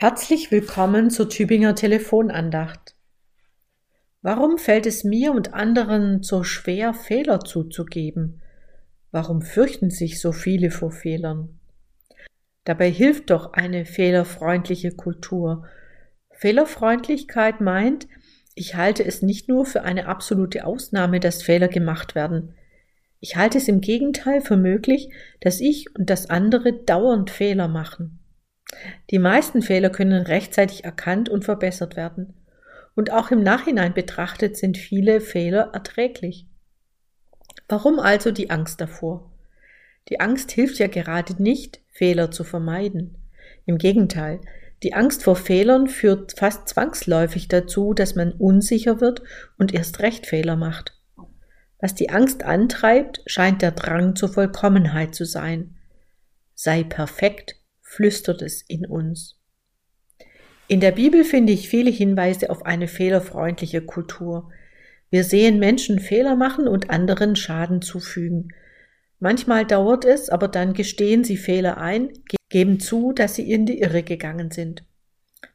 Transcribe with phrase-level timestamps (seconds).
[0.00, 2.94] Herzlich willkommen zur Tübinger Telefonandacht.
[4.22, 8.40] Warum fällt es mir und anderen so schwer, Fehler zuzugeben?
[9.10, 11.58] Warum fürchten sich so viele vor Fehlern?
[12.62, 15.66] Dabei hilft doch eine fehlerfreundliche Kultur.
[16.30, 18.06] Fehlerfreundlichkeit meint,
[18.54, 22.54] ich halte es nicht nur für eine absolute Ausnahme, dass Fehler gemacht werden.
[23.18, 28.20] Ich halte es im Gegenteil für möglich, dass ich und das andere dauernd Fehler machen.
[29.10, 32.34] Die meisten Fehler können rechtzeitig erkannt und verbessert werden.
[32.94, 36.46] Und auch im Nachhinein betrachtet sind viele Fehler erträglich.
[37.68, 39.30] Warum also die Angst davor?
[40.08, 43.16] Die Angst hilft ja gerade nicht, Fehler zu vermeiden.
[43.66, 44.40] Im Gegenteil,
[44.82, 49.22] die Angst vor Fehlern führt fast zwangsläufig dazu, dass man unsicher wird
[49.58, 50.94] und erst recht Fehler macht.
[51.80, 55.76] Was die Angst antreibt, scheint der Drang zur Vollkommenheit zu sein.
[56.54, 57.56] Sei perfekt,
[57.88, 59.36] flüstert es in uns.
[60.68, 64.50] In der Bibel finde ich viele Hinweise auf eine fehlerfreundliche Kultur.
[65.08, 68.52] Wir sehen Menschen Fehler machen und anderen Schaden zufügen.
[69.18, 72.10] Manchmal dauert es, aber dann gestehen sie Fehler ein,
[72.50, 74.84] geben zu, dass sie in die Irre gegangen sind.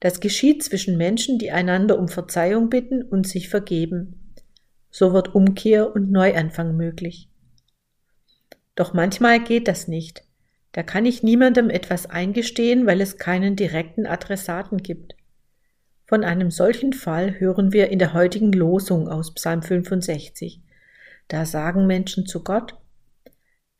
[0.00, 4.34] Das geschieht zwischen Menschen, die einander um Verzeihung bitten und sich vergeben.
[4.90, 7.30] So wird Umkehr und Neuanfang möglich.
[8.74, 10.27] Doch manchmal geht das nicht.
[10.78, 15.16] Da kann ich niemandem etwas eingestehen, weil es keinen direkten Adressaten gibt.
[16.06, 20.62] Von einem solchen Fall hören wir in der heutigen Losung aus Psalm 65.
[21.26, 22.76] Da sagen Menschen zu Gott,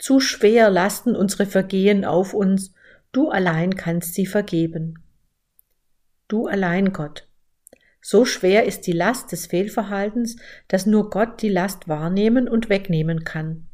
[0.00, 2.74] zu schwer lasten unsere Vergehen auf uns,
[3.12, 4.98] du allein kannst sie vergeben.
[6.26, 7.28] Du allein, Gott.
[8.00, 10.34] So schwer ist die Last des Fehlverhaltens,
[10.66, 13.68] dass nur Gott die Last wahrnehmen und wegnehmen kann.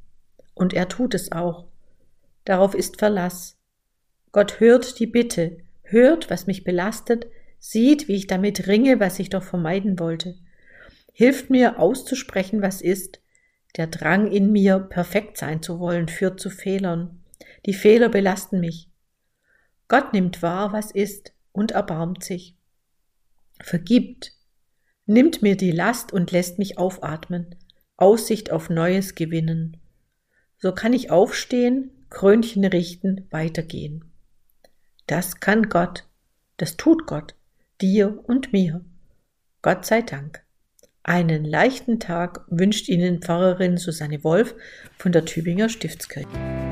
[0.52, 1.68] Und er tut es auch.
[2.44, 3.58] Darauf ist Verlass.
[4.32, 7.26] Gott hört die Bitte, hört, was mich belastet,
[7.58, 10.36] sieht, wie ich damit ringe, was ich doch vermeiden wollte,
[11.14, 13.20] hilft mir auszusprechen, was ist.
[13.76, 17.22] Der Drang in mir, perfekt sein zu wollen, führt zu Fehlern.
[17.66, 18.90] Die Fehler belasten mich.
[19.88, 22.56] Gott nimmt wahr, was ist, und erbarmt sich.
[23.60, 24.32] Vergibt,
[25.06, 27.54] nimmt mir die Last und lässt mich aufatmen,
[27.96, 29.76] Aussicht auf Neues gewinnen.
[30.58, 34.04] So kann ich aufstehen, Krönchen richten, weitergehen.
[35.08, 36.04] Das kann Gott,
[36.58, 37.34] das tut Gott,
[37.80, 38.84] dir und mir.
[39.62, 40.44] Gott sei Dank.
[41.02, 44.54] Einen leichten Tag wünscht Ihnen Pfarrerin Susanne Wolf
[44.96, 46.63] von der Tübinger Stiftskirche.